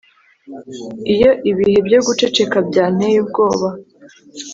[1.13, 3.67] iyo ibihe byo guceceka byanteye ubwoba